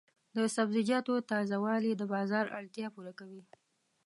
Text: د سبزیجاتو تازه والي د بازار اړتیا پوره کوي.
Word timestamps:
د 0.37 0.37
سبزیجاتو 0.55 1.13
تازه 1.31 1.57
والي 1.65 1.91
د 1.95 2.03
بازار 2.13 2.45
اړتیا 2.57 2.87
پوره 2.93 3.13
کوي. 3.19 3.41